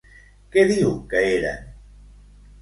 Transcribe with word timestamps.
Què 0.55 0.63
diu 0.71 0.95
que 1.11 1.21
eren? 1.35 1.69